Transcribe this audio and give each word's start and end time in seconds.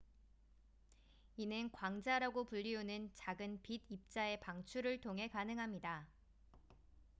이는 1.37 1.69
"광자""라고 1.71 2.45
불리우는 2.45 3.11
작은 3.13 3.59
빛 3.61 3.83
입자의 3.87 4.39
방출을 4.39 4.99
통해 4.99 5.27
가능합니다. 5.27 6.07